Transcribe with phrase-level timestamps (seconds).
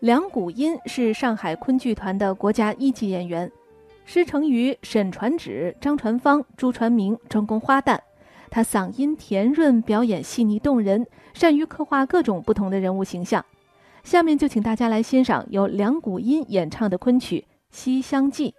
[0.00, 3.52] 梁谷音是上海昆剧团的国家一级演员，
[4.06, 7.98] 师承于沈传芷、张传芳、朱传明，专攻花旦。
[8.48, 13.44] 他嗓音甜润，表演细腻动人，善于刻画各种不同的人物形象。
[14.02, 17.40] 下面就请大家来欣赏由梁谷音演唱的昆曲
[17.70, 18.50] 《西厢记》。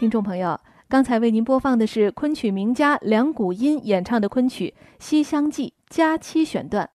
[0.00, 0.58] 听众朋友，
[0.88, 6.88] 刚才为您播放的是昆曲名家梁谷音演唱的昆曲《西厢记·佳期》选段。